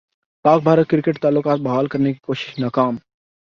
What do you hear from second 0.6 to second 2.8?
Bharat cricket تعلقات بحال کرنے کی کوشش